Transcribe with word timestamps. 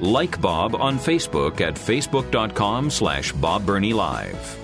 Like 0.00 0.40
Bob 0.40 0.74
on 0.74 0.98
Facebook 0.98 1.60
at 1.60 1.74
facebook.com 1.74 2.88
slash 2.88 3.32
Bob 3.32 3.66
Burney 3.66 3.92
Live. 3.92 4.58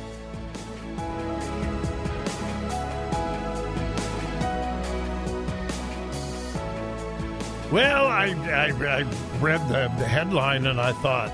Well, 7.70 8.06
I, 8.06 8.28
I, 8.28 8.68
I 8.68 9.02
read 9.40 9.60
the, 9.68 9.92
the 9.98 10.06
headline 10.06 10.66
and 10.66 10.80
I 10.80 10.92
thought, 10.92 11.30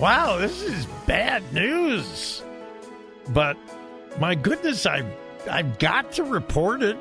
wow, 0.00 0.38
this 0.38 0.60
is 0.62 0.86
bad 1.06 1.44
news. 1.52 2.42
But 3.28 3.56
my 4.18 4.34
goodness, 4.34 4.84
I've, 4.84 5.06
I've 5.48 5.78
got 5.78 6.10
to 6.12 6.24
report 6.24 6.82
it. 6.82 6.96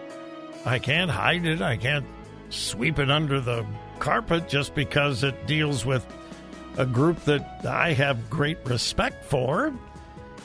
I 0.65 0.77
can't 0.77 1.09
hide 1.09 1.47
it. 1.47 1.63
I 1.63 1.77
can't 1.77 2.05
sweep 2.49 2.99
it 2.99 3.09
under 3.09 3.39
the 3.39 3.65
carpet 4.05 4.47
just 4.47 4.75
because 4.75 5.23
it 5.23 5.47
deals 5.47 5.83
with 5.83 6.05
a 6.77 6.85
group 6.85 7.19
that 7.23 7.65
I 7.65 7.91
have 7.93 8.29
great 8.29 8.59
respect 8.65 9.25
for. 9.25 9.73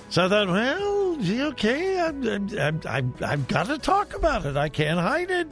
So 0.08 0.24
I 0.24 0.28
thought, 0.30 0.48
well, 0.48 1.18
okay, 1.50 2.00
I, 2.00 3.02
I've 3.22 3.48
got 3.48 3.66
to 3.66 3.76
talk 3.76 4.16
about 4.16 4.46
it. 4.46 4.56
I 4.56 4.70
can't 4.70 4.98
hide 4.98 5.30
it. 5.30 5.46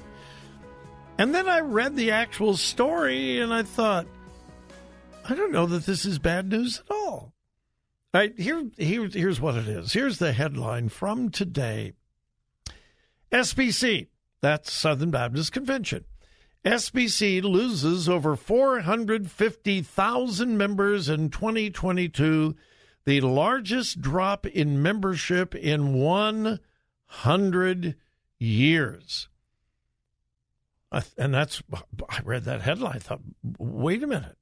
And 1.19 1.35
then 1.35 1.51
I 1.51 1.61
read 1.61 1.97
the 1.97 2.13
actual 2.13 2.57
story 2.57 3.41
and 3.41 3.53
I 3.53 3.63
thought, 3.63 4.07
I 5.29 5.35
don't 5.35 5.53
know 5.53 5.67
that 5.67 5.85
this 5.85 6.07
is 6.07 6.19
bad 6.19 6.49
news 6.49 6.81
at 6.81 6.91
all. 6.91 7.35
All 8.15 8.21
right, 8.23 8.33
here, 8.39 8.65
here, 8.79 9.07
here's 9.13 9.39
what 9.39 9.57
it 9.57 9.69
is. 9.69 9.93
Here's 9.93 10.17
the 10.17 10.33
headline 10.33 10.89
from 10.89 11.29
today 11.29 11.93
SBC, 13.31 14.07
that's 14.41 14.73
Southern 14.73 15.11
Baptist 15.11 15.53
Convention. 15.53 16.07
SBC 16.69 17.43
loses 17.43 18.09
over 18.11 18.37
450,000 18.37 20.59
members 20.59 21.09
in 21.09 21.31
2022, 21.31 22.55
the 23.07 23.23
largest 23.23 24.03
drop 24.03 24.45
in 24.45 24.83
membership 24.83 25.55
in 25.55 25.95
100 25.95 27.95
years. 28.39 29.29
And 31.17 31.33
that's, 31.33 31.63
I 32.07 32.21
read 32.23 32.45
that 32.45 32.61
headline. 32.61 32.97
I 32.97 32.99
thought, 32.99 33.23
wait 33.59 34.03
a 34.03 34.07
minute. 34.07 34.37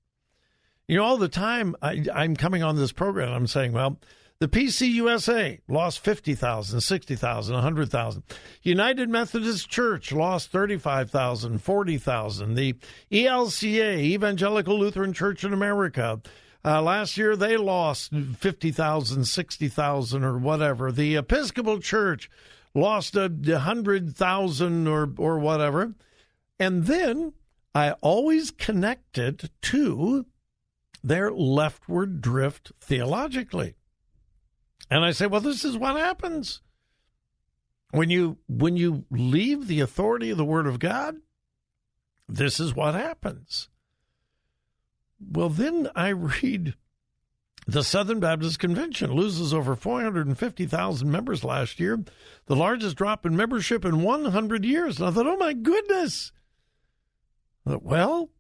You 0.89 0.97
know, 0.97 1.05
all 1.05 1.19
the 1.19 1.29
time 1.29 1.77
I, 1.81 2.07
I'm 2.13 2.35
coming 2.35 2.65
on 2.65 2.75
this 2.75 2.91
program, 2.91 3.33
I'm 3.33 3.47
saying, 3.47 3.73
well, 3.73 4.01
the 4.39 4.49
PCUSA 4.49 5.61
lost 5.67 6.01
50,000, 6.01 6.81
60,000, 6.81 7.55
100,000. 7.55 8.23
United 8.63 9.09
Methodist 9.09 9.71
Church 9.71 10.13
lost 10.13 10.51
35,000, 10.53 11.59
40,000. 11.63 12.55
The 12.55 12.75
ELCA, 13.11 13.99
Evangelical 13.99 14.79
Lutheran 14.79 15.15
Church 15.15 15.43
in 15.43 15.55
America, 15.55 16.21
uh, 16.65 16.83
last 16.83 17.17
year 17.17 17.35
they 17.35 17.57
lost 17.57 18.13
50,000, 18.13 19.25
60,000 19.25 20.25
or 20.25 20.37
whatever. 20.37 20.93
The 20.93 21.17
Episcopal 21.17 21.81
Church 21.81 22.29
lost 22.75 23.17
a 23.17 23.29
100,000 23.29 24.87
or, 24.87 25.13
or 25.17 25.39
whatever. 25.39 25.95
And 26.59 26.85
then 26.85 27.33
I 27.75 27.93
always 28.03 28.51
connect 28.51 29.17
it 29.17 29.51
to 29.63 30.27
their 31.03 31.31
leftward 31.31 32.21
drift 32.21 32.73
theologically. 32.81 33.77
And 34.91 35.05
I 35.05 35.11
say, 35.11 35.27
well, 35.27 35.41
this 35.41 35.65
is 35.65 35.77
what 35.77 35.97
happens 35.97 36.63
when 37.91 38.11
you 38.11 38.39
when 38.49 38.77
you 38.77 39.05
leave 39.11 39.67
the 39.67 39.81
authority 39.81 40.31
of 40.31 40.37
the 40.37 40.45
Word 40.45 40.67
of 40.67 40.79
God. 40.79 41.17
This 42.29 42.61
is 42.61 42.75
what 42.75 42.95
happens. 42.95 43.69
Well, 45.21 45.49
then 45.49 45.89
I 45.95 46.09
read 46.43 46.75
the 47.67 47.83
Southern 47.83 48.21
Baptist 48.21 48.61
Convention 48.61 49.13
loses 49.13 49.53
over 49.53 49.75
450,000 49.75 51.11
members 51.11 51.43
last 51.43 51.81
year, 51.81 52.05
the 52.47 52.55
largest 52.55 52.97
drop 52.97 53.27
in 53.27 53.37
membership 53.37 53.85
in 53.85 54.03
100 54.03 54.65
years. 54.65 54.99
And 54.99 55.09
I 55.09 55.11
thought, 55.11 55.27
oh 55.27 55.37
my 55.37 55.53
goodness. 55.53 56.31
Well, 57.65 58.31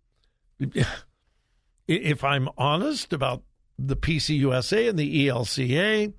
if 1.88 2.22
I'm 2.22 2.48
honest 2.56 3.12
about 3.12 3.42
the 3.78 3.96
PCUSA 3.96 4.90
and 4.90 4.98
the 4.98 5.28
ELCA, 5.28 6.12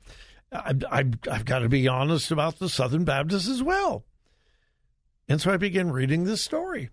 I've, 0.52 0.84
I've, 0.90 1.14
I've 1.30 1.46
got 1.46 1.60
to 1.60 1.70
be 1.70 1.88
honest 1.88 2.32
about 2.32 2.60
the 2.60 2.70
Southern 2.70 3.04
Baptists 3.04 3.50
as 3.50 3.64
well. 3.64 4.06
And 5.28 5.42
so 5.42 5.52
I 5.52 5.58
begin 5.58 5.92
reading 5.92 6.24
this 6.24 6.42
story. 6.42 6.90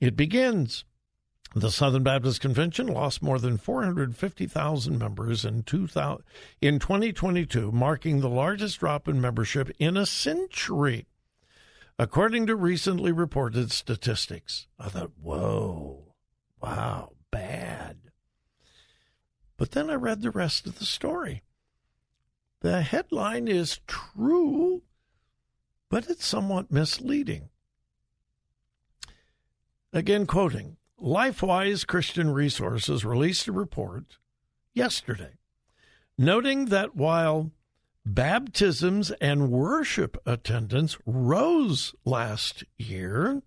It 0.00 0.16
begins 0.16 0.84
the 1.54 1.70
Southern 1.70 2.02
Baptist 2.02 2.40
Convention 2.40 2.86
lost 2.86 3.22
more 3.22 3.38
than 3.38 3.56
450,000 3.56 4.98
members 4.98 5.44
in, 5.44 5.62
2000, 5.62 6.22
in 6.60 6.78
2022, 6.78 7.72
marking 7.72 8.20
the 8.20 8.28
largest 8.28 8.78
drop 8.78 9.08
in 9.08 9.20
membership 9.20 9.70
in 9.78 9.96
a 9.96 10.06
century, 10.06 11.06
according 11.98 12.46
to 12.46 12.54
recently 12.54 13.12
reported 13.12 13.72
statistics. 13.72 14.66
I 14.78 14.90
thought, 14.90 15.12
whoa, 15.20 16.14
wow, 16.62 17.12
bad. 17.30 17.87
But 19.58 19.72
then 19.72 19.90
I 19.90 19.94
read 19.94 20.22
the 20.22 20.30
rest 20.30 20.66
of 20.66 20.78
the 20.78 20.86
story. 20.86 21.42
The 22.60 22.80
headline 22.80 23.46
is 23.46 23.80
true, 23.86 24.82
but 25.90 26.08
it's 26.08 26.24
somewhat 26.24 26.72
misleading. 26.72 27.50
Again, 29.92 30.26
quoting 30.26 30.78
Lifeway 31.00 31.86
Christian 31.86 32.30
Resources 32.30 33.04
released 33.04 33.46
a 33.48 33.52
report 33.52 34.18
yesterday 34.72 35.34
noting 36.18 36.66
that 36.66 36.96
while 36.96 37.52
baptisms 38.04 39.10
and 39.20 39.50
worship 39.50 40.20
attendance 40.26 40.98
rose 41.06 41.94
last 42.04 42.64
year, 42.76 43.42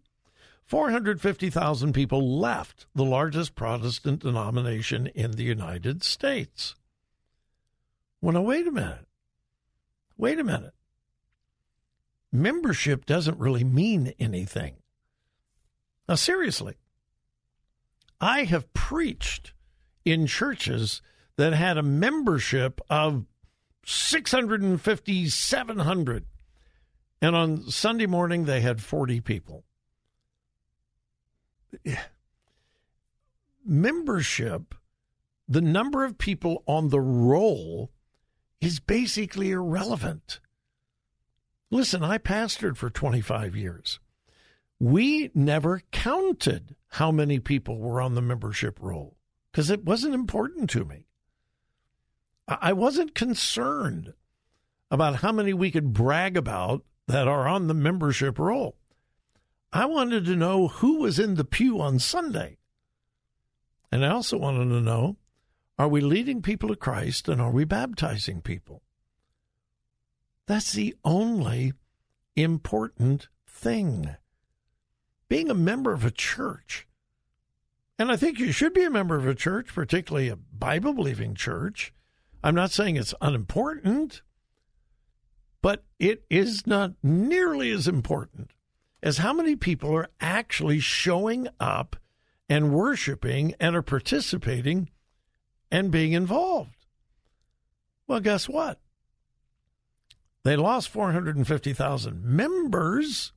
450,000 0.71 1.91
people 1.91 2.39
left 2.39 2.85
the 2.95 3.03
largest 3.03 3.55
Protestant 3.55 4.21
denomination 4.21 5.07
in 5.07 5.31
the 5.31 5.43
United 5.43 6.01
States. 6.01 6.75
Well, 8.21 8.35
now, 8.35 8.41
wait 8.43 8.65
a 8.67 8.71
minute. 8.71 9.05
Wait 10.15 10.39
a 10.39 10.45
minute. 10.45 10.73
Membership 12.31 13.05
doesn't 13.05 13.37
really 13.37 13.65
mean 13.65 14.13
anything. 14.17 14.75
Now, 16.07 16.15
seriously, 16.15 16.77
I 18.21 18.45
have 18.45 18.71
preached 18.71 19.51
in 20.05 20.25
churches 20.25 21.01
that 21.35 21.51
had 21.51 21.77
a 21.77 21.83
membership 21.83 22.79
of 22.89 23.25
650, 23.85 25.27
700. 25.27 26.25
And 27.21 27.35
on 27.35 27.69
Sunday 27.69 28.05
morning, 28.05 28.45
they 28.45 28.61
had 28.61 28.81
40 28.81 29.19
people 29.19 29.65
membership, 33.65 34.75
the 35.47 35.61
number 35.61 36.03
of 36.05 36.17
people 36.17 36.63
on 36.67 36.89
the 36.89 37.01
roll 37.01 37.91
is 38.59 38.79
basically 38.79 39.51
irrelevant. 39.51 40.39
Listen, 41.69 42.03
I 42.03 42.17
pastored 42.17 42.77
for 42.77 42.89
25 42.89 43.55
years. 43.55 43.99
We 44.79 45.31
never 45.33 45.81
counted 45.91 46.75
how 46.89 47.11
many 47.11 47.39
people 47.39 47.77
were 47.77 48.01
on 48.01 48.15
the 48.15 48.21
membership 48.21 48.79
roll 48.81 49.15
because 49.51 49.69
it 49.69 49.85
wasn't 49.85 50.15
important 50.15 50.69
to 50.71 50.83
me. 50.83 51.07
I 52.47 52.73
wasn't 52.73 53.15
concerned 53.15 54.13
about 54.89 55.17
how 55.17 55.31
many 55.31 55.53
we 55.53 55.71
could 55.71 55.93
brag 55.93 56.35
about 56.35 56.83
that 57.07 57.27
are 57.27 57.47
on 57.47 57.67
the 57.67 57.73
membership 57.73 58.37
roll. 58.37 58.75
I 59.73 59.85
wanted 59.85 60.25
to 60.25 60.35
know 60.35 60.67
who 60.67 60.99
was 60.99 61.17
in 61.17 61.35
the 61.35 61.45
pew 61.45 61.79
on 61.79 61.97
Sunday. 61.99 62.57
And 63.91 64.05
I 64.05 64.09
also 64.09 64.37
wanted 64.37 64.65
to 64.65 64.81
know 64.81 65.17
are 65.79 65.87
we 65.87 66.01
leading 66.01 66.41
people 66.41 66.69
to 66.69 66.75
Christ 66.75 67.29
and 67.29 67.41
are 67.41 67.51
we 67.51 67.63
baptizing 67.63 68.41
people? 68.41 68.83
That's 70.45 70.73
the 70.73 70.95
only 71.03 71.73
important 72.35 73.29
thing. 73.47 74.15
Being 75.29 75.49
a 75.49 75.55
member 75.55 75.93
of 75.93 76.03
a 76.03 76.11
church, 76.11 76.87
and 77.97 78.11
I 78.11 78.17
think 78.17 78.39
you 78.39 78.51
should 78.51 78.73
be 78.73 78.83
a 78.83 78.89
member 78.89 79.15
of 79.15 79.25
a 79.25 79.33
church, 79.33 79.73
particularly 79.73 80.27
a 80.27 80.35
Bible 80.35 80.93
believing 80.93 81.33
church. 81.33 81.93
I'm 82.43 82.55
not 82.55 82.71
saying 82.71 82.97
it's 82.97 83.13
unimportant, 83.21 84.21
but 85.61 85.85
it 85.99 86.25
is 86.29 86.67
not 86.67 86.93
nearly 87.01 87.71
as 87.71 87.87
important 87.87 88.51
as 89.03 89.17
how 89.17 89.33
many 89.33 89.55
people 89.55 89.95
are 89.95 90.09
actually 90.19 90.79
showing 90.79 91.47
up 91.59 91.95
and 92.49 92.73
worshiping 92.73 93.55
and 93.59 93.75
are 93.75 93.81
participating 93.81 94.89
and 95.71 95.91
being 95.91 96.11
involved. 96.11 96.85
Well, 98.07 98.19
guess 98.19 98.49
what? 98.49 98.79
They 100.43 100.55
lost 100.55 100.89
450,000 100.89 102.25
members, 102.25 103.31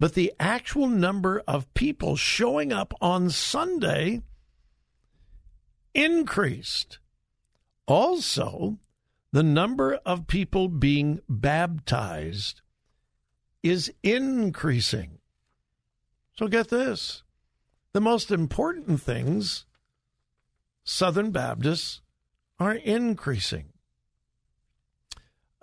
but 0.00 0.14
the 0.14 0.32
actual 0.40 0.88
number 0.88 1.42
of 1.46 1.72
people 1.74 2.16
showing 2.16 2.72
up 2.72 2.94
on 3.00 3.30
Sunday 3.30 4.22
increased. 5.94 6.98
Also, 7.86 8.78
the 9.32 9.42
number 9.42 9.94
of 10.06 10.26
people 10.26 10.68
being 10.68 11.20
baptized 11.28 12.62
is 13.64 13.90
increasing. 14.02 15.18
So 16.36 16.46
get 16.46 16.68
this 16.68 17.22
the 17.94 18.00
most 18.00 18.30
important 18.30 19.00
things, 19.00 19.64
Southern 20.84 21.30
Baptists 21.30 22.02
are 22.60 22.74
increasing. 22.74 23.72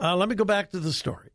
Uh, 0.02 0.16
let 0.16 0.30
me 0.30 0.36
go 0.36 0.44
back 0.44 0.72
to 0.72 0.80
the 0.80 0.92
story. 0.92 1.30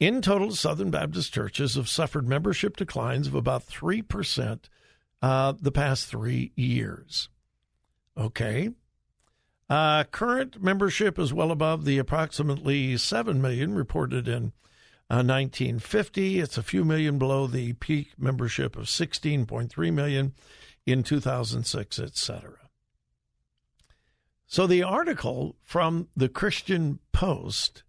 In 0.00 0.20
total, 0.20 0.50
Southern 0.50 0.90
Baptist 0.90 1.32
churches 1.32 1.76
have 1.76 1.88
suffered 1.88 2.26
membership 2.26 2.76
declines 2.76 3.28
of 3.28 3.36
about 3.36 3.64
3% 3.66 4.58
uh, 5.20 5.52
the 5.60 5.70
past 5.70 6.06
three 6.06 6.50
years. 6.56 7.28
Okay. 8.18 8.70
Uh, 9.70 10.02
current 10.04 10.60
membership 10.60 11.18
is 11.18 11.32
well 11.32 11.52
above 11.52 11.84
the 11.84 11.98
approximately 11.98 12.96
7 12.96 13.40
million 13.40 13.74
reported 13.74 14.26
in 14.26 14.52
uh, 15.12 15.16
1950. 15.16 16.40
It's 16.40 16.56
a 16.56 16.62
few 16.62 16.86
million 16.86 17.18
below 17.18 17.46
the 17.46 17.74
peak 17.74 18.12
membership 18.16 18.76
of 18.76 18.84
16.3 18.84 19.92
million 19.92 20.32
in 20.86 21.02
2006, 21.02 21.98
etc. 21.98 22.54
So 24.46 24.66
the 24.66 24.82
article 24.82 25.56
from 25.62 26.08
the 26.16 26.30
Christian 26.30 26.98
Post 27.12 27.82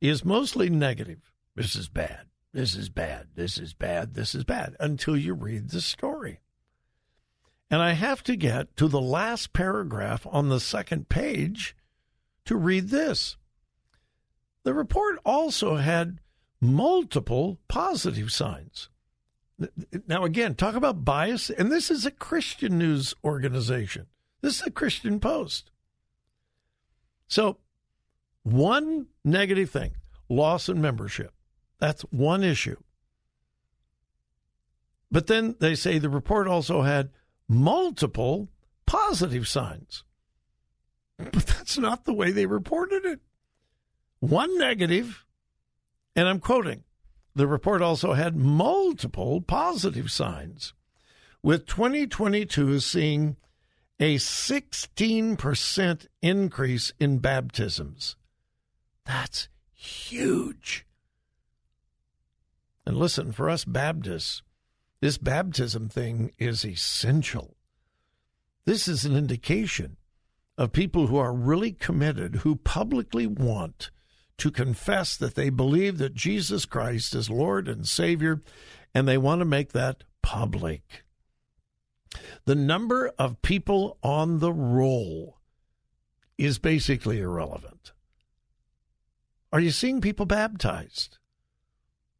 is 0.00 0.24
mostly 0.24 0.70
negative. 0.70 1.32
This 1.56 1.74
is 1.74 1.88
bad. 1.88 2.26
This 2.52 2.76
is 2.76 2.88
bad. 2.88 3.30
This 3.34 3.58
is 3.58 3.74
bad. 3.74 4.14
This 4.14 4.36
is 4.36 4.44
bad 4.44 4.76
until 4.78 5.16
you 5.16 5.34
read 5.34 5.70
the 5.70 5.80
story. 5.80 6.38
And 7.68 7.82
I 7.82 7.92
have 7.92 8.22
to 8.22 8.36
get 8.36 8.76
to 8.76 8.86
the 8.86 9.00
last 9.00 9.52
paragraph 9.52 10.24
on 10.30 10.50
the 10.50 10.60
second 10.60 11.08
page 11.08 11.76
to 12.44 12.54
read 12.54 12.90
this. 12.90 13.36
The 14.62 14.72
report 14.72 15.18
also 15.24 15.76
had 15.76 16.20
multiple 16.60 17.58
positive 17.68 18.32
signs. 18.32 18.88
Now, 20.06 20.24
again, 20.24 20.54
talk 20.54 20.74
about 20.74 21.04
bias. 21.04 21.50
And 21.50 21.70
this 21.70 21.90
is 21.90 22.06
a 22.06 22.10
Christian 22.10 22.78
news 22.78 23.14
organization, 23.24 24.06
this 24.40 24.60
is 24.60 24.66
a 24.66 24.70
Christian 24.70 25.20
Post. 25.20 25.70
So 27.26 27.58
one 28.42 29.06
negative 29.24 29.70
thing 29.70 29.92
loss 30.28 30.68
in 30.68 30.80
membership. 30.80 31.32
That's 31.78 32.02
one 32.02 32.42
issue. 32.42 32.76
But 35.10 35.26
then 35.26 35.56
they 35.58 35.74
say 35.74 35.98
the 35.98 36.08
report 36.08 36.48
also 36.48 36.82
had 36.82 37.10
multiple 37.48 38.48
positive 38.86 39.48
signs. 39.48 40.04
But 41.18 41.46
that's 41.46 41.78
not 41.78 42.04
the 42.04 42.12
way 42.12 42.30
they 42.30 42.46
reported 42.46 43.04
it. 43.04 43.20
One 44.20 44.58
negative, 44.58 45.24
and 46.16 46.28
I'm 46.28 46.40
quoting 46.40 46.84
the 47.34 47.46
report 47.46 47.82
also 47.82 48.14
had 48.14 48.34
multiple 48.36 49.40
positive 49.40 50.10
signs, 50.10 50.74
with 51.40 51.66
2022 51.66 52.80
seeing 52.80 53.36
a 54.00 54.16
16% 54.16 56.06
increase 56.20 56.92
in 56.98 57.18
baptisms. 57.18 58.16
That's 59.04 59.48
huge. 59.72 60.84
And 62.84 62.96
listen, 62.96 63.32
for 63.32 63.48
us 63.48 63.64
Baptists, 63.64 64.42
this 65.00 65.18
baptism 65.18 65.88
thing 65.88 66.32
is 66.38 66.64
essential. 66.64 67.56
This 68.64 68.88
is 68.88 69.04
an 69.04 69.16
indication 69.16 69.96
of 70.56 70.72
people 70.72 71.06
who 71.06 71.18
are 71.18 71.32
really 71.32 71.70
committed, 71.70 72.36
who 72.36 72.56
publicly 72.56 73.26
want 73.26 73.90
to 74.38 74.50
confess 74.50 75.16
that 75.16 75.34
they 75.34 75.50
believe 75.50 75.98
that 75.98 76.14
Jesus 76.14 76.64
Christ 76.64 77.14
is 77.14 77.28
Lord 77.28 77.68
and 77.68 77.86
Savior, 77.86 78.42
and 78.94 79.06
they 79.06 79.18
want 79.18 79.40
to 79.40 79.44
make 79.44 79.72
that 79.72 80.04
public. 80.22 81.04
The 82.44 82.54
number 82.54 83.12
of 83.18 83.42
people 83.42 83.98
on 84.02 84.38
the 84.38 84.52
roll 84.52 85.38
is 86.38 86.58
basically 86.58 87.20
irrelevant. 87.20 87.92
Are 89.52 89.60
you 89.60 89.70
seeing 89.70 90.00
people 90.00 90.26
baptized? 90.26 91.18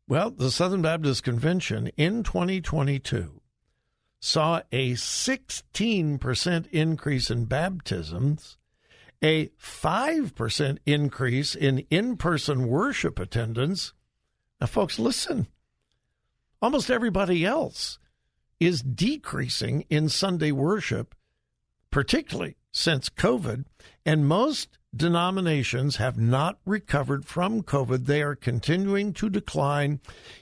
Well, 0.08 0.30
the 0.30 0.50
Southern 0.50 0.82
Baptist 0.82 1.22
Convention 1.22 1.88
in 1.96 2.22
2022 2.22 3.42
saw 4.20 4.62
a 4.72 4.92
16% 4.92 6.66
increase 6.68 7.30
in 7.30 7.44
baptisms, 7.44 8.56
a 9.22 9.48
5% 9.60 10.78
increase 10.86 11.54
in 11.54 11.78
in 11.90 12.16
person 12.16 12.68
worship 12.68 13.18
attendance. 13.18 13.92
Now, 14.60 14.66
folks, 14.66 14.98
listen. 14.98 15.48
Almost 16.60 16.90
everybody 16.90 17.44
else 17.44 17.98
is 18.58 18.82
decreasing 18.82 19.84
in 19.88 20.08
Sunday 20.08 20.52
worship, 20.52 21.14
particularly 21.90 22.56
since 22.72 23.08
COVID, 23.08 23.64
and 24.04 24.26
most 24.26 24.78
denominations 24.94 25.96
have 25.96 26.18
not 26.18 26.58
recovered 26.64 27.24
from 27.24 27.62
COVID. 27.62 28.06
They 28.06 28.22
are 28.22 28.34
continuing 28.34 29.12
to 29.14 29.30
decline 29.30 30.00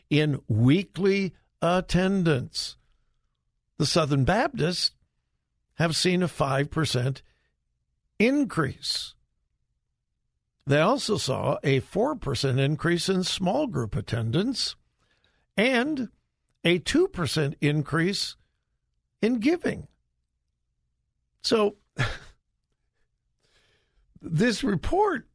in 0.08 0.40
weekly 0.48 1.34
attendance. 1.60 2.76
The 3.78 3.86
Southern 3.86 4.24
Baptists 4.24 4.92
have 5.74 5.94
seen 5.94 6.22
a 6.22 6.28
5% 6.28 7.20
increase. 8.18 9.14
They 10.66 10.80
also 10.80 11.16
saw 11.16 11.58
a 11.62 11.80
4% 11.80 12.58
increase 12.58 13.08
in 13.08 13.22
small 13.22 13.66
group 13.66 13.94
attendance 13.94 14.74
and 15.56 16.08
a 16.64 16.80
2% 16.80 17.54
increase 17.60 18.36
in 19.22 19.38
giving. 19.38 19.86
So, 21.42 21.76
this 24.20 24.64
report, 24.64 25.28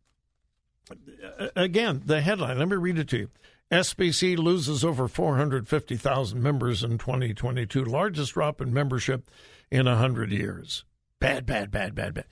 again, 1.56 2.02
the 2.06 2.20
headline, 2.20 2.60
let 2.60 2.68
me 2.68 2.76
read 2.76 3.00
it 3.00 3.08
to 3.10 3.18
you. 3.18 3.30
SBC 3.72 4.38
loses 4.38 4.84
over 4.84 5.08
450,000 5.08 6.44
members 6.44 6.84
in 6.84 6.98
2022, 6.98 7.86
largest 7.86 8.34
drop 8.34 8.60
in 8.60 8.74
membership 8.74 9.32
in 9.72 9.86
100 9.86 10.30
years. 10.30 10.84
Bad, 11.20 11.46
bad, 11.46 11.72
bad, 11.72 11.96
bad, 11.96 12.14
bad. 12.14 12.26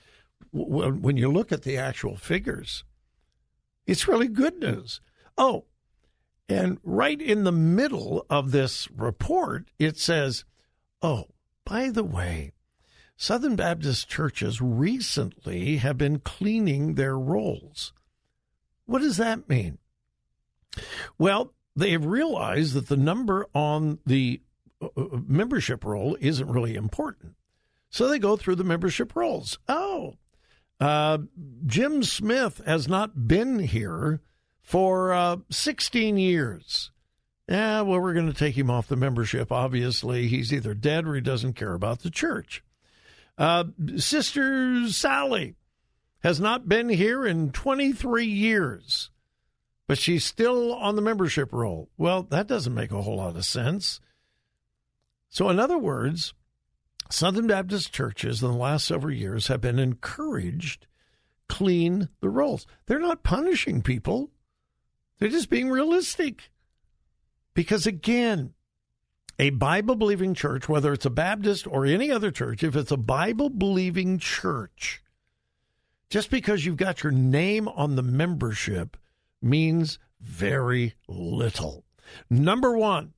When 0.52 1.16
you 1.16 1.30
look 1.30 1.52
at 1.52 1.62
the 1.62 1.76
actual 1.76 2.16
figures, 2.16 2.84
it's 3.86 4.08
really 4.08 4.28
good 4.28 4.58
news. 4.58 5.00
Oh, 5.38 5.66
and 6.48 6.78
right 6.82 7.20
in 7.20 7.44
the 7.44 7.52
middle 7.52 8.26
of 8.28 8.50
this 8.50 8.90
report, 8.90 9.70
it 9.78 9.98
says, 9.98 10.44
oh, 11.00 11.26
by 11.64 11.90
the 11.90 12.02
way, 12.02 12.52
Southern 13.16 13.54
Baptist 13.54 14.08
churches 14.08 14.60
recently 14.60 15.76
have 15.76 15.96
been 15.98 16.18
cleaning 16.18 16.94
their 16.94 17.16
rolls. 17.18 17.92
What 18.86 19.02
does 19.02 19.18
that 19.18 19.48
mean? 19.48 19.78
Well, 21.18 21.52
they 21.76 21.92
have 21.92 22.06
realized 22.06 22.74
that 22.74 22.88
the 22.88 22.96
number 22.96 23.46
on 23.54 23.98
the 24.04 24.40
uh, 24.82 24.88
uh, 24.96 25.18
membership 25.26 25.84
roll 25.84 26.16
isn't 26.20 26.50
really 26.50 26.74
important. 26.74 27.34
So 27.90 28.08
they 28.08 28.18
go 28.18 28.36
through 28.36 28.56
the 28.56 28.64
membership 28.64 29.14
rolls. 29.14 29.58
Oh, 29.68 30.16
uh, 30.80 31.18
Jim 31.66 32.02
Smith 32.02 32.60
has 32.66 32.88
not 32.88 33.28
been 33.28 33.58
here 33.58 34.20
for 34.62 35.12
uh, 35.12 35.36
16 35.50 36.16
years. 36.16 36.90
Yeah, 37.48 37.80
well, 37.82 38.00
we're 38.00 38.14
going 38.14 38.32
to 38.32 38.38
take 38.38 38.56
him 38.56 38.70
off 38.70 38.86
the 38.88 38.96
membership. 38.96 39.50
Obviously, 39.50 40.28
he's 40.28 40.52
either 40.52 40.72
dead 40.72 41.06
or 41.06 41.14
he 41.16 41.20
doesn't 41.20 41.54
care 41.54 41.74
about 41.74 42.00
the 42.00 42.10
church. 42.10 42.62
Uh, 43.36 43.64
Sister 43.96 44.88
Sally 44.88 45.56
has 46.22 46.40
not 46.40 46.68
been 46.68 46.88
here 46.88 47.26
in 47.26 47.50
23 47.50 48.24
years. 48.26 49.10
but 49.86 49.98
she's 49.98 50.24
still 50.24 50.72
on 50.74 50.94
the 50.94 51.02
membership 51.02 51.52
roll. 51.52 51.88
Well, 51.98 52.22
that 52.30 52.46
doesn't 52.46 52.74
make 52.74 52.92
a 52.92 53.02
whole 53.02 53.16
lot 53.16 53.34
of 53.34 53.44
sense. 53.44 53.98
So, 55.28 55.48
in 55.48 55.58
other 55.58 55.78
words, 55.78 56.32
Southern 57.12 57.46
Baptist 57.48 57.92
churches 57.92 58.42
in 58.42 58.50
the 58.50 58.56
last 58.56 58.86
several 58.86 59.14
years 59.14 59.48
have 59.48 59.60
been 59.60 59.78
encouraged 59.78 60.86
clean 61.48 62.08
the 62.20 62.28
rolls. 62.28 62.66
They're 62.86 63.00
not 63.00 63.24
punishing 63.24 63.82
people. 63.82 64.30
They're 65.18 65.28
just 65.28 65.50
being 65.50 65.68
realistic. 65.68 66.50
Because 67.52 67.86
again, 67.86 68.54
a 69.38 69.50
Bible 69.50 69.96
believing 69.96 70.34
church, 70.34 70.68
whether 70.68 70.92
it's 70.92 71.04
a 71.04 71.10
Baptist 71.10 71.66
or 71.66 71.84
any 71.84 72.10
other 72.10 72.30
church, 72.30 72.62
if 72.62 72.76
it's 72.76 72.92
a 72.92 72.96
Bible 72.96 73.50
believing 73.50 74.18
church, 74.18 75.02
just 76.08 76.30
because 76.30 76.64
you've 76.64 76.76
got 76.76 77.02
your 77.02 77.12
name 77.12 77.66
on 77.68 77.96
the 77.96 78.02
membership 78.02 78.96
means 79.42 79.98
very 80.20 80.94
little. 81.08 81.84
Number 82.28 82.76
one, 82.76 83.12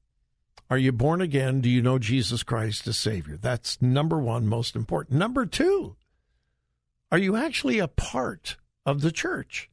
are 0.72 0.78
you 0.78 0.90
born 0.90 1.20
again? 1.20 1.60
Do 1.60 1.68
you 1.68 1.82
know 1.82 1.98
Jesus 1.98 2.42
Christ 2.42 2.88
as 2.88 2.96
Savior? 2.96 3.36
That's 3.36 3.82
number 3.82 4.18
one, 4.18 4.46
most 4.46 4.74
important. 4.74 5.18
Number 5.18 5.44
two, 5.44 5.96
are 7.10 7.18
you 7.18 7.36
actually 7.36 7.78
a 7.78 7.88
part 7.88 8.56
of 8.86 9.02
the 9.02 9.12
church? 9.12 9.68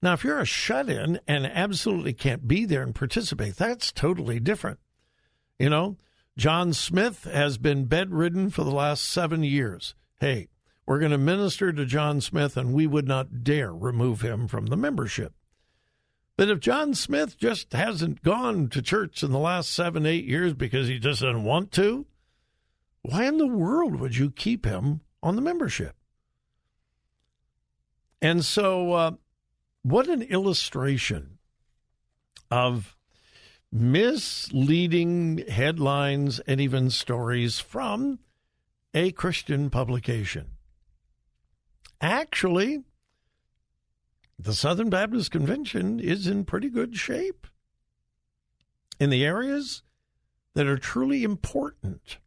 Now, 0.00 0.14
if 0.14 0.24
you're 0.24 0.38
a 0.38 0.46
shut 0.46 0.88
in 0.88 1.20
and 1.28 1.44
absolutely 1.44 2.14
can't 2.14 2.48
be 2.48 2.64
there 2.64 2.82
and 2.82 2.94
participate, 2.94 3.56
that's 3.56 3.92
totally 3.92 4.40
different. 4.40 4.78
You 5.58 5.68
know, 5.68 5.98
John 6.38 6.72
Smith 6.72 7.24
has 7.24 7.58
been 7.58 7.84
bedridden 7.84 8.48
for 8.48 8.64
the 8.64 8.70
last 8.70 9.04
seven 9.04 9.44
years. 9.44 9.94
Hey, 10.20 10.48
we're 10.86 11.00
going 11.00 11.10
to 11.12 11.18
minister 11.18 11.70
to 11.70 11.84
John 11.84 12.22
Smith, 12.22 12.56
and 12.56 12.72
we 12.72 12.86
would 12.86 13.06
not 13.06 13.44
dare 13.44 13.74
remove 13.74 14.22
him 14.22 14.48
from 14.48 14.68
the 14.68 14.76
membership. 14.78 15.34
But 16.40 16.48
if 16.48 16.60
John 16.60 16.94
Smith 16.94 17.36
just 17.36 17.74
hasn't 17.74 18.22
gone 18.22 18.70
to 18.70 18.80
church 18.80 19.22
in 19.22 19.30
the 19.30 19.38
last 19.38 19.74
seven, 19.74 20.06
eight 20.06 20.24
years 20.24 20.54
because 20.54 20.88
he 20.88 20.98
just 20.98 21.20
doesn't 21.20 21.44
want 21.44 21.70
to, 21.72 22.06
why 23.02 23.26
in 23.26 23.36
the 23.36 23.46
world 23.46 23.96
would 23.96 24.16
you 24.16 24.30
keep 24.30 24.64
him 24.64 25.02
on 25.22 25.36
the 25.36 25.42
membership? 25.42 25.94
And 28.22 28.42
so, 28.42 28.92
uh, 28.94 29.10
what 29.82 30.08
an 30.08 30.22
illustration 30.22 31.36
of 32.50 32.96
misleading 33.70 35.44
headlines 35.46 36.40
and 36.46 36.58
even 36.58 36.88
stories 36.88 37.60
from 37.60 38.18
a 38.94 39.12
Christian 39.12 39.68
publication. 39.68 40.52
Actually, 42.00 42.84
the 44.42 44.54
Southern 44.54 44.88
Baptist 44.88 45.30
Convention 45.30 46.00
is 46.00 46.26
in 46.26 46.44
pretty 46.44 46.70
good 46.70 46.96
shape 46.96 47.46
in 48.98 49.10
the 49.10 49.24
areas 49.24 49.82
that 50.54 50.66
are 50.66 50.78
truly 50.78 51.24
important. 51.24 52.18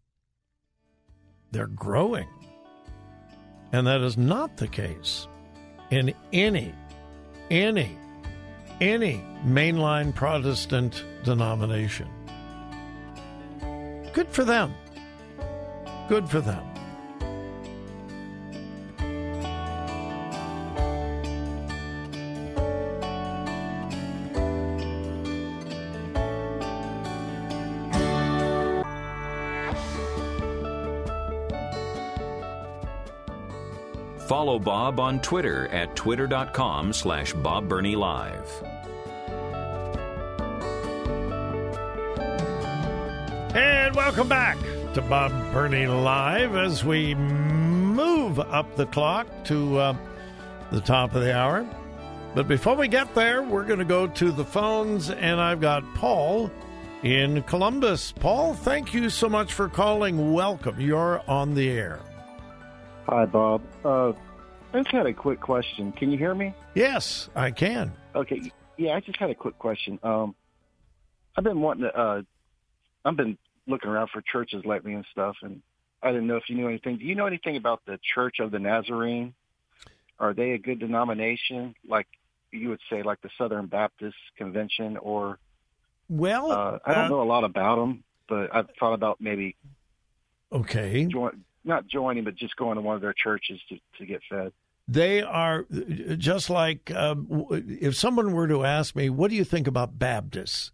They're 1.51 1.65
growing. 1.65 2.27
And 3.72 3.88
that 3.88 4.01
is 4.01 4.15
not 4.15 4.58
the 4.58 4.67
case 4.67 5.27
in 5.89 6.13
any, 6.32 6.74
any, 7.50 7.98
any 8.79 9.24
mainline 9.43 10.13
Protestant 10.13 11.03
denomination. 11.24 12.10
Good 14.13 14.27
for 14.29 14.43
them. 14.43 14.75
Good 16.08 16.29
for 16.29 16.41
them. 16.41 16.73
Follow 34.34 34.58
Bob 34.58 35.00
on 35.00 35.22
Twitter 35.22 35.68
at 35.68 35.96
twitter.com 35.96 36.92
slash 36.92 37.36
Live. 37.36 38.63
And 43.54 43.96
welcome 43.96 44.28
back 44.28 44.58
to 44.96 45.04
Bob 45.08 45.32
Burney 45.54 45.86
Live 45.86 46.56
as 46.56 46.84
we 46.84 47.13
move 47.13 48.40
up 48.40 48.75
the 48.75 48.88
clock 48.88 49.28
to 49.44 49.78
uh, 49.78 49.96
the 50.72 50.82
top 50.82 51.13
of 51.13 51.22
the 51.22 51.38
hour. 51.38 51.63
But 52.34 52.48
before 52.48 52.75
we 52.75 52.88
get 52.88 53.13
there, 53.13 53.44
we're 53.44 53.66
going 53.66 53.78
to 53.78 53.86
go 53.86 54.08
to 54.08 54.32
the 54.32 54.46
phones, 54.46 55.12
and 55.12 55.40
I've 55.40 55.62
got 55.62 55.84
Paul 55.94 56.50
in 57.04 57.44
Columbus. 57.44 58.12
Paul, 58.13 58.56
thank 58.56 58.96
you 58.96 59.12
so 59.12 59.30
much 59.30 59.54
for 59.54 59.70
calling. 59.70 60.34
Welcome. 60.34 60.82
You're 60.82 61.22
on 61.30 61.54
the 61.54 61.70
air. 61.70 62.00
Hi, 63.07 63.25
Bob. 63.25 63.62
Uh, 63.83 64.13
I 64.74 64.81
just 64.81 64.91
had 64.91 65.05
a 65.05 65.13
quick 65.13 65.39
question. 65.41 65.91
Can 65.91 66.12
you 66.12 66.17
hear 66.17 66.33
me? 66.33 66.53
Yes, 66.74 67.29
I 67.36 67.51
can. 67.51 67.91
Okay. 68.15 68.51
Yeah, 68.77 68.95
I 68.95 69.01
just 69.01 69.19
had 69.19 69.29
a 69.29 69.36
quick 69.36 69.60
question. 69.60 70.00
Um, 70.03 70.36
I've 71.38 71.43
been 71.43 71.62
wanting 71.62 71.83
to. 71.83 71.98
Uh, 71.98 72.22
I've 73.05 73.17
been 73.17 73.38
looking 73.67 73.89
around 73.89 74.10
for 74.12 74.22
churches 74.22 74.63
lately 74.65 74.93
and 74.93 75.05
stuff, 75.12 75.36
and 75.41 75.62
I 76.01 76.12
didn't 76.12 76.27
know 76.27 76.38
if 76.38 76.43
you 76.48 76.55
knew 76.55 76.67
anything. 76.67 76.98
Do 76.98 77.05
you 77.05 77.15
know 77.15 77.25
anything 77.25 77.57
about 77.57 77.81
the 77.86 78.00
Church 78.15 78.39
of 78.39 78.51
the 78.51 78.60
Nazarene? 78.60 79.33
Are 80.19 80.33
they 80.33 80.51
a 80.51 80.57
good 80.57 80.79
denomination, 80.79 81.75
like 81.88 82.07
you 82.51 82.69
would 82.69 82.79
say, 82.89 83.03
like 83.03 83.22
the 83.22 83.29
Southern 83.38 83.65
Baptist 83.67 84.15
Convention, 84.38 84.98
or? 84.98 85.39
Well, 86.10 86.51
uh, 86.51 86.79
I 86.86 86.93
don't 86.93 87.05
uh, 87.05 87.10
know 87.10 87.22
a 87.22 87.24
lot 87.24 87.43
about 87.43 87.75
them, 87.77 88.03
but 88.27 88.53
I've 88.55 88.67
thought 88.79 88.93
about 88.93 89.19
maybe 89.19 89.55
Okay. 90.51 91.05
join, 91.05 91.43
not 91.63 91.88
joining, 91.88 92.24
but 92.24 92.36
just 92.36 92.55
going 92.55 92.75
to 92.75 92.82
one 92.82 92.96
of 92.96 93.01
their 93.01 93.13
churches 93.13 93.60
to, 93.70 93.77
to 94.00 94.05
get 94.05 94.22
fed. 94.29 94.51
They 94.88 95.22
are 95.22 95.65
just 96.17 96.50
like 96.50 96.91
um, 96.91 97.46
if 97.50 97.96
someone 97.96 98.34
were 98.34 98.48
to 98.50 98.65
ask 98.65 98.96
me, 98.96 99.10
"What 99.10 99.29
do 99.29 99.36
you 99.38 99.46
think 99.46 99.67
about 99.67 99.98
Baptists?" 99.98 100.72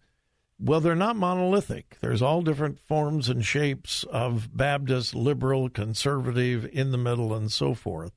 Well, 0.62 0.82
they're 0.82 0.96
not 0.96 1.16
monolithic. 1.16 1.98
There's 2.02 2.22
all 2.22 2.42
different 2.42 2.80
forms 2.80 3.30
and 3.30 3.46
shapes 3.46 4.04
of 4.06 4.50
Baptist, 4.58 5.16
liberal, 5.16 5.70
conservative, 5.70 6.68
in 6.74 6.92
the 6.92 6.98
middle, 6.98 7.34
and 7.34 7.50
so 7.50 7.74
forth. 7.74 8.12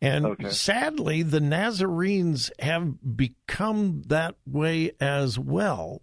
And 0.00 0.26
Okay. 0.26 0.50
sadly, 0.50 1.22
the 1.22 1.40
Nazarenes 1.40 2.50
have 2.58 3.16
become 3.16 4.02
that 4.06 4.34
way 4.44 4.92
as 5.00 5.38
well. 5.38 6.02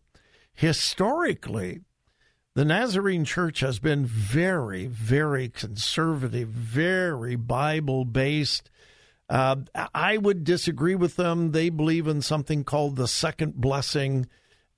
Historically, 0.54 1.82
the 2.56 2.66
Nazarene 2.66 3.26
Church 3.26 3.62
has 3.62 3.80
been 3.80 4.06
very, 4.06 4.86
very 4.88 5.50
conservative, 5.50 6.50
very 6.50 7.36
Bible 7.36 8.06
based. 8.06 8.70
Uh, 9.30 9.58
I 9.96 10.18
would 10.18 10.44
disagree 10.44 10.96
with 10.96 11.16
them. 11.16 11.52
They 11.52 11.70
believe 11.70 12.08
in 12.08 12.22
something 12.22 12.64
called 12.66 12.98
the 12.98 13.08
second 13.08 13.56
blessing. 13.56 14.28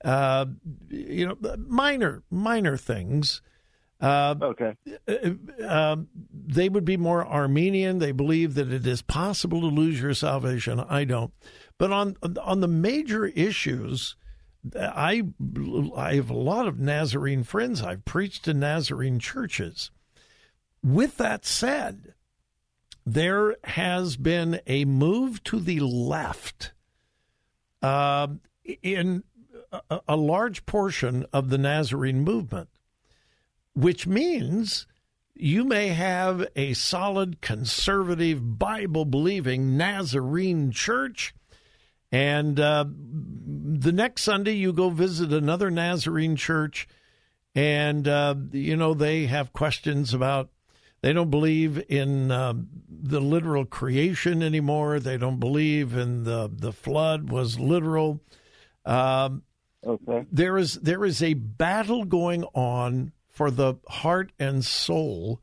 Uh, 0.04 0.46
you 0.88 1.26
know, 1.26 1.56
minor, 1.58 2.22
minor 2.30 2.76
things. 2.76 3.42
Uh, 4.00 4.34
Okay. 4.40 4.74
uh, 5.66 5.96
they 6.32 6.68
would 6.68 6.84
be 6.84 6.96
more 6.96 7.24
Arminian. 7.24 7.98
They 7.98 8.12
believe 8.12 8.54
that 8.54 8.70
it 8.72 8.86
is 8.86 9.02
possible 9.02 9.60
to 9.62 9.66
lose 9.66 10.00
your 10.00 10.14
salvation. 10.14 10.78
I 10.78 11.04
don't. 11.04 11.32
But 11.78 11.90
on 11.90 12.16
on 12.40 12.60
the 12.60 12.68
major 12.68 13.26
issues, 13.26 14.14
I 14.76 15.22
I 15.96 16.14
have 16.14 16.30
a 16.30 16.34
lot 16.34 16.66
of 16.66 16.78
Nazarene 16.78 17.44
friends. 17.44 17.82
I've 17.82 18.04
preached 18.04 18.48
in 18.48 18.60
Nazarene 18.60 19.18
churches. 19.18 19.90
With 20.82 21.16
that 21.18 21.44
said, 21.44 22.14
there 23.06 23.56
has 23.64 24.16
been 24.16 24.60
a 24.66 24.84
move 24.84 25.42
to 25.44 25.60
the 25.60 25.80
left 25.80 26.72
uh, 27.82 28.28
in 28.82 29.24
a, 29.90 30.00
a 30.08 30.16
large 30.16 30.64
portion 30.66 31.26
of 31.32 31.50
the 31.50 31.58
Nazarene 31.58 32.20
movement, 32.22 32.68
which 33.74 34.06
means 34.06 34.86
you 35.34 35.64
may 35.64 35.88
have 35.88 36.46
a 36.56 36.74
solid 36.74 37.40
conservative 37.40 38.58
Bible 38.58 39.04
believing 39.04 39.76
Nazarene 39.76 40.70
church. 40.70 41.34
And 42.14 42.60
uh, 42.60 42.84
the 42.86 43.90
next 43.90 44.22
Sunday, 44.22 44.52
you 44.52 44.72
go 44.72 44.88
visit 44.88 45.32
another 45.32 45.68
Nazarene 45.68 46.36
church, 46.36 46.86
and 47.56 48.06
uh, 48.06 48.36
you 48.52 48.76
know 48.76 48.94
they 48.94 49.26
have 49.26 49.52
questions 49.52 50.14
about. 50.14 50.50
They 51.00 51.12
don't 51.12 51.28
believe 51.28 51.82
in 51.88 52.30
uh, 52.30 52.54
the 52.88 53.20
literal 53.20 53.64
creation 53.64 54.44
anymore. 54.44 55.00
They 55.00 55.16
don't 55.16 55.40
believe 55.40 55.96
in 55.96 56.22
the 56.22 56.48
the 56.54 56.72
flood 56.72 57.30
was 57.32 57.58
literal. 57.58 58.20
Um, 58.86 59.42
Okay. 59.84 60.24
there 60.32 60.56
is 60.56 60.74
there 60.74 61.04
is 61.04 61.20
a 61.20 61.34
battle 61.34 62.04
going 62.04 62.44
on 62.54 63.10
for 63.28 63.50
the 63.50 63.74
heart 63.88 64.30
and 64.38 64.64
soul 64.64 65.40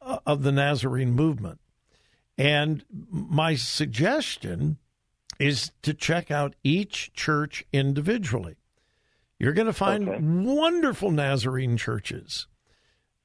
uh, 0.00 0.20
of 0.24 0.44
the 0.44 0.52
Nazarene 0.52 1.12
movement. 1.12 1.58
And 2.38 2.84
my 2.88 3.56
suggestion 3.56 4.78
is 5.38 5.72
to 5.82 5.92
check 5.94 6.30
out 6.30 6.54
each 6.64 7.12
church 7.12 7.64
individually. 7.72 8.56
You're 9.38 9.52
going 9.52 9.66
to 9.66 9.72
find 9.72 10.08
Okay. 10.08 10.20
wonderful 10.22 11.10
Nazarene 11.10 11.76
churches. 11.76 12.46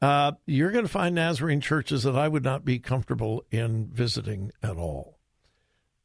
Uh, 0.01 0.33
you're 0.45 0.71
going 0.71 0.85
to 0.85 0.91
find 0.91 1.15
Nazarene 1.15 1.61
churches 1.61 2.03
that 2.03 2.15
I 2.15 2.27
would 2.27 2.43
not 2.43 2.65
be 2.65 2.79
comfortable 2.79 3.43
in 3.51 3.87
visiting 3.87 4.51
at 4.63 4.75
all. 4.77 5.19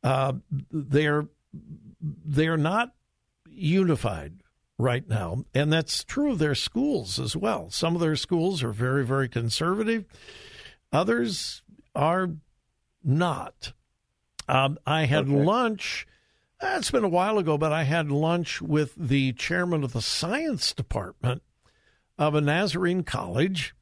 Uh, 0.02 0.34
they're 0.70 1.26
they're 2.00 2.58
not 2.58 2.94
unified 3.48 4.34
right 4.78 5.08
now, 5.08 5.44
and 5.54 5.72
that's 5.72 6.04
true 6.04 6.32
of 6.32 6.38
their 6.38 6.54
schools 6.54 7.18
as 7.18 7.34
well. 7.34 7.70
Some 7.70 7.94
of 7.94 8.00
their 8.00 8.16
schools 8.16 8.62
are 8.62 8.72
very 8.72 9.04
very 9.04 9.28
conservative, 9.28 10.04
others 10.92 11.62
are 11.94 12.30
not. 13.02 13.72
Um, 14.49 14.79
I 14.87 15.05
had 15.07 15.25
Okay. 15.29 15.45
lunch. 15.45 16.07
uh, 16.61 16.76
It's 16.79 16.91
been 16.91 17.05
a 17.05 17.09
while 17.09 17.38
ago, 17.38 17.59
but 17.59 17.73
I 17.73 17.83
had 17.83 18.11
lunch 18.11 18.62
with 18.62 18.95
the 18.97 19.33
chairman 19.33 19.85
of 19.85 19.93
the 19.93 20.03
science 20.03 20.73
department 20.73 21.43
of 22.19 22.35
a 22.35 22.41
Nazarene 22.41 23.03
college, 23.03 23.75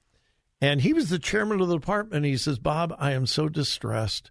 and 0.61 0.81
he 0.81 0.93
was 0.93 1.09
the 1.09 1.19
chairman 1.19 1.61
of 1.61 1.69
the 1.69 1.79
department. 1.79 2.25
He 2.25 2.37
says, 2.37 2.59
"Bob, 2.59 2.95
I 2.99 3.13
am 3.13 3.27
so 3.27 3.49
distressed. 3.49 4.31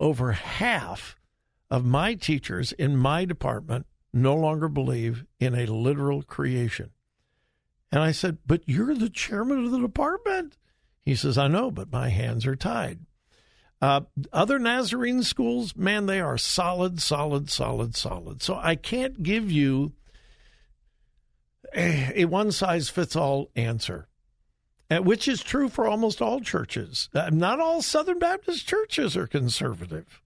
Over 0.00 0.32
half 0.32 1.16
of 1.70 1.84
my 1.84 2.14
teachers 2.14 2.72
in 2.72 2.96
my 2.96 3.24
department 3.24 3.86
no 4.12 4.34
longer 4.34 4.68
believe 4.68 5.24
in 5.38 5.54
a 5.54 5.66
literal 5.66 6.22
creation." 6.22 6.90
And 7.92 8.02
I 8.02 8.10
said, 8.10 8.38
"But 8.46 8.62
you're 8.66 8.94
the 8.94 9.10
chairman 9.10 9.64
of 9.64 9.70
the 9.70 9.78
department." 9.78 10.56
He 11.02 11.14
says, 11.14 11.38
"I 11.38 11.46
know, 11.46 11.70
but 11.70 11.92
my 11.92 12.08
hands 12.08 12.44
are 12.46 12.56
tied." 12.56 13.00
Uh, 13.82 14.02
other 14.32 14.58
Nazarene 14.58 15.22
schools, 15.22 15.76
man, 15.76 16.06
they 16.06 16.20
are 16.20 16.38
solid, 16.38 17.02
solid, 17.02 17.50
solid, 17.50 17.94
solid. 17.94 18.42
So 18.42 18.54
I 18.54 18.76
can't 18.76 19.22
give 19.22 19.50
you 19.50 19.92
a, 21.74 22.22
a 22.22 22.24
one 22.26 22.50
size 22.50 22.88
fits 22.88 23.14
all 23.14 23.50
answer, 23.56 24.08
uh, 24.90 24.98
which 24.98 25.28
is 25.28 25.42
true 25.42 25.68
for 25.68 25.86
almost 25.86 26.22
all 26.22 26.40
churches. 26.40 27.10
Uh, 27.14 27.30
not 27.30 27.60
all 27.60 27.82
Southern 27.82 28.18
Baptist 28.18 28.66
churches 28.66 29.16
are 29.16 29.26
conservative. 29.26 30.22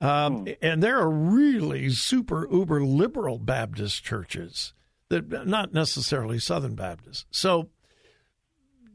Um, 0.00 0.48
And 0.60 0.82
there 0.82 0.98
are 0.98 1.10
really 1.10 1.90
super 1.90 2.48
uber 2.50 2.84
liberal 2.84 3.38
Baptist 3.38 4.02
churches 4.02 4.74
that 5.08 5.46
not 5.46 5.72
necessarily 5.72 6.38
Southern 6.38 6.74
Baptists. 6.74 7.26
So 7.30 7.68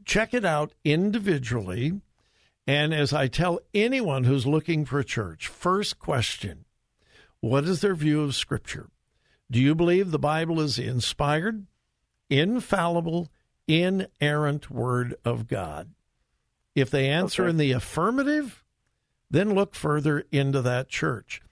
check 0.04 0.34
it 0.34 0.44
out 0.44 0.74
individually. 0.84 2.00
And 2.66 2.94
as 2.94 3.12
I 3.12 3.26
tell 3.28 3.58
anyone 3.74 4.24
who's 4.24 4.46
looking 4.46 4.84
for 4.84 5.00
a 5.00 5.04
church, 5.04 5.48
first 5.48 5.98
question 5.98 6.64
what 7.40 7.64
is 7.64 7.80
their 7.80 7.94
view 7.96 8.22
of 8.22 8.36
Scripture? 8.36 8.88
Do 9.50 9.60
you 9.60 9.74
believe 9.74 10.10
the 10.10 10.18
Bible 10.18 10.60
is 10.60 10.76
the 10.76 10.86
inspired, 10.86 11.66
infallible, 12.30 13.30
inerrant 13.66 14.70
Word 14.70 15.14
of 15.24 15.48
God? 15.48 15.90
If 16.74 16.88
they 16.90 17.08
answer 17.08 17.42
Okay. 17.42 17.50
in 17.50 17.56
the 17.56 17.72
affirmative, 17.72 18.64
then 19.30 19.54
look 19.54 19.74
further 19.74 20.24
into 20.30 20.62
that 20.62 20.88
church. 20.88 21.42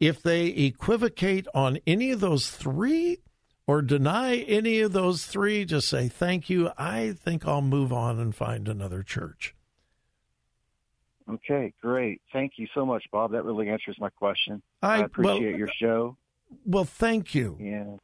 If 0.00 0.22
they 0.22 0.46
equivocate 0.46 1.46
on 1.54 1.78
any 1.86 2.10
of 2.10 2.20
those 2.20 2.50
three 2.50 3.18
or 3.66 3.82
deny 3.82 4.36
any 4.36 4.80
of 4.80 4.92
those 4.92 5.26
three, 5.26 5.64
just 5.64 5.88
say, 5.88 6.08
Thank 6.08 6.50
you. 6.50 6.70
I 6.76 7.12
think 7.12 7.46
I'll 7.46 7.62
move 7.62 7.92
on 7.92 8.18
and 8.18 8.34
find 8.34 8.66
another 8.66 9.02
church. 9.02 9.54
Okay, 11.30 11.72
great. 11.80 12.20
Thank 12.32 12.52
you 12.56 12.66
so 12.74 12.84
much, 12.84 13.04
Bob. 13.10 13.32
That 13.32 13.44
really 13.44 13.68
answers 13.68 13.96
my 13.98 14.10
question. 14.10 14.62
I- 14.82 14.96
I, 14.96 15.04
appreciate 15.04 15.50
well- 15.50 15.58
your 15.58 15.68
show, 15.80 16.16
Well, 16.66 16.84
thank 16.84 17.34
you. 17.34 17.56
Yeah. 17.60 17.96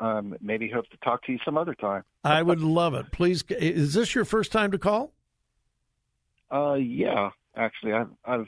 um, 0.00 0.36
maybe 0.40 0.68
hope 0.68 0.88
to 0.90 0.96
talk 0.98 1.22
to 1.24 1.32
you 1.32 1.38
some 1.44 1.56
other 1.56 1.74
time. 1.74 2.02
I 2.24 2.42
would 2.42 2.60
love 2.60 2.94
it. 2.94 3.12
Please, 3.12 3.44
is 3.50 3.94
this 3.94 4.14
your 4.14 4.24
first 4.24 4.50
time 4.52 4.72
to 4.72 4.78
call? 4.78 5.12
Uh, 6.50 6.74
yeah, 6.74 7.30
actually, 7.56 7.92
I've 7.92 8.10
I've 8.24 8.46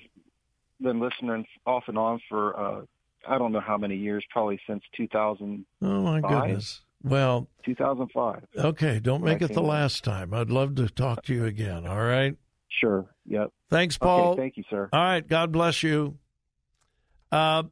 been 0.81 1.01
listening 1.01 1.47
off 1.65 1.85
and 1.87 1.97
on 1.97 2.21
for 2.29 2.59
uh, 2.59 2.83
I 3.27 3.39
don't 3.39 3.53
know 3.53 3.61
how 3.61 3.79
many 3.79 3.97
years, 3.97 4.25
probably 4.31 4.61
since 4.67 4.83
2000, 4.97 5.65
Oh, 5.81 6.03
my 6.03 6.21
goodness. 6.21 6.83
Well, 7.03 7.49
2005. 7.65 8.45
okay. 8.57 8.99
Don't 8.99 9.23
make 9.23 9.43
it 9.43 9.53
the 9.53 9.63
last 9.63 10.05
time. 10.05 10.33
I'd 10.35 10.51
love 10.51 10.75
to 10.77 10.89
talk 10.89 11.23
to 11.25 11.35
you 11.35 11.45
again. 11.45 11.87
All 11.87 12.03
right. 12.03 12.37
Sure. 12.81 13.07
Yep. 13.27 13.51
Thanks, 13.71 13.99
Paul. 13.99 14.33
Okay. 14.33 14.43
Thank 14.43 14.57
you, 14.57 14.65
sir. 14.69 14.89
All 14.93 15.01
right. 15.01 15.27
God 15.27 15.53
bless 15.53 15.83
you. 15.83 16.19
Uh, 17.31 17.65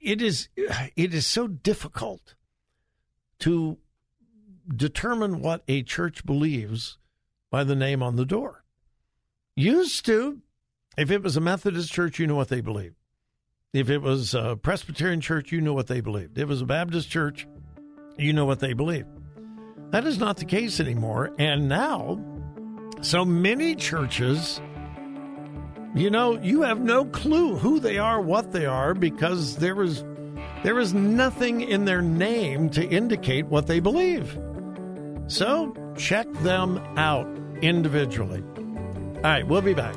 it 0.00 0.22
is 0.22 0.48
it 0.56 1.14
is 1.14 1.26
so 1.26 1.46
difficult 1.46 2.34
to 3.40 3.78
determine 4.74 5.40
what 5.40 5.62
a 5.68 5.82
church 5.82 6.24
believes 6.24 6.98
by 7.50 7.64
the 7.64 7.74
name 7.74 8.02
on 8.02 8.16
the 8.16 8.24
door. 8.24 8.64
Used 9.56 10.06
to, 10.06 10.40
if 10.96 11.10
it 11.10 11.22
was 11.22 11.36
a 11.36 11.40
Methodist 11.40 11.92
church, 11.92 12.18
you 12.18 12.26
know 12.26 12.36
what 12.36 12.48
they 12.48 12.60
believed. 12.60 12.94
If 13.72 13.90
it 13.90 13.98
was 13.98 14.34
a 14.34 14.56
Presbyterian 14.56 15.20
church, 15.20 15.52
you 15.52 15.60
know 15.60 15.74
what 15.74 15.86
they 15.86 16.00
believed. 16.00 16.38
If 16.38 16.42
it 16.42 16.48
was 16.48 16.62
a 16.62 16.66
Baptist 16.66 17.10
church, 17.10 17.46
you 18.16 18.32
know 18.32 18.44
what 18.44 18.60
they 18.60 18.72
believed. 18.72 19.08
That 19.90 20.06
is 20.06 20.18
not 20.18 20.36
the 20.36 20.44
case 20.44 20.80
anymore. 20.80 21.32
And 21.38 21.68
now, 21.68 22.20
so 23.00 23.24
many 23.24 23.74
churches, 23.74 24.60
you 25.94 26.10
know, 26.10 26.40
you 26.40 26.62
have 26.62 26.80
no 26.80 27.04
clue 27.06 27.56
who 27.56 27.80
they 27.80 27.98
are, 27.98 28.20
what 28.20 28.52
they 28.52 28.66
are, 28.66 28.94
because 28.94 29.56
there 29.56 29.82
is 29.82 30.04
there 30.62 30.78
is 30.78 30.92
nothing 30.92 31.62
in 31.62 31.86
their 31.86 32.02
name 32.02 32.68
to 32.70 32.86
indicate 32.86 33.46
what 33.46 33.66
they 33.66 33.80
believe. 33.80 34.38
So 35.26 35.74
check 35.96 36.30
them 36.42 36.78
out 36.98 37.26
individually. 37.62 38.42
All 39.16 39.22
right, 39.22 39.46
we'll 39.46 39.62
be 39.62 39.74
back. 39.74 39.96